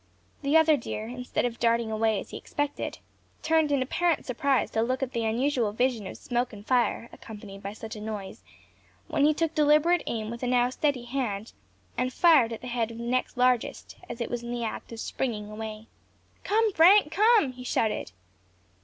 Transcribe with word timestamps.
The 0.41 0.57
other 0.57 0.77
deer, 0.77 1.07
instead 1.07 1.45
of 1.45 1.59
darting 1.59 1.91
away, 1.91 2.19
as 2.19 2.31
he 2.31 2.37
expected, 2.37 2.97
turned 3.43 3.71
in 3.71 3.83
apparent 3.83 4.25
surprise 4.25 4.71
to 4.71 4.81
look 4.81 5.03
at 5.03 5.11
the 5.11 5.25
unusual 5.25 5.73
vision 5.73 6.07
of 6.07 6.17
smoke 6.17 6.51
and 6.53 6.65
fire, 6.65 7.07
accompanied 7.13 7.61
by 7.61 7.73
such 7.73 7.95
a 7.95 8.01
noise, 8.01 8.41
when 9.09 9.25
he 9.25 9.33
took 9.35 9.53
deliberate 9.53 10.01
aim 10.07 10.31
with 10.31 10.41
a 10.41 10.47
now 10.47 10.71
steady 10.71 11.03
hand, 11.03 11.53
and 11.99 12.11
fired 12.11 12.51
at 12.51 12.61
the 12.61 12.65
head 12.67 12.89
of 12.89 12.97
the 12.97 13.03
next 13.03 13.37
largest, 13.37 13.95
as 14.09 14.19
it 14.21 14.31
was 14.31 14.41
in 14.41 14.49
the 14.51 14.63
act 14.63 14.91
of 14.91 14.99
springing 14.99 15.51
away. 15.51 15.85
"Come, 16.43 16.73
Frank! 16.73 17.11
come!" 17.11 17.51
he 17.51 17.63
shouted. 17.63 18.11